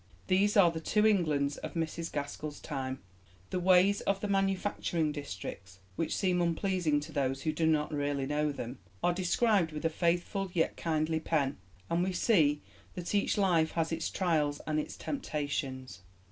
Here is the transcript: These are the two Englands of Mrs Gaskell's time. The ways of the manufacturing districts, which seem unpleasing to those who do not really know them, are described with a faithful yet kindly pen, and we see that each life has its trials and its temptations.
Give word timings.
These 0.25 0.57
are 0.57 0.71
the 0.71 0.79
two 0.79 1.05
Englands 1.05 1.57
of 1.57 1.75
Mrs 1.75 2.11
Gaskell's 2.11 2.59
time. 2.59 3.03
The 3.51 3.59
ways 3.59 4.01
of 4.01 4.19
the 4.19 4.27
manufacturing 4.27 5.11
districts, 5.11 5.77
which 5.95 6.15
seem 6.17 6.41
unpleasing 6.41 6.99
to 7.01 7.11
those 7.11 7.43
who 7.43 7.51
do 7.51 7.67
not 7.67 7.93
really 7.93 8.25
know 8.25 8.51
them, 8.51 8.79
are 9.03 9.13
described 9.13 9.71
with 9.71 9.85
a 9.85 9.91
faithful 9.91 10.49
yet 10.53 10.75
kindly 10.75 11.19
pen, 11.19 11.59
and 11.87 12.03
we 12.03 12.13
see 12.13 12.63
that 12.95 13.13
each 13.13 13.37
life 13.37 13.73
has 13.73 13.91
its 13.91 14.09
trials 14.09 14.59
and 14.65 14.79
its 14.79 14.97
temptations. 14.97 16.01